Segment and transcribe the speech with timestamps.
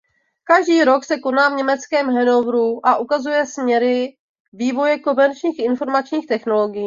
[0.43, 4.17] Každý rok se koná v německém Hannoveru a ukazuje směry
[4.53, 6.79] vývoje komerčních informačních technologií.